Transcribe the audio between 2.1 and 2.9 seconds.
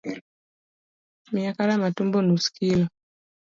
nus kilo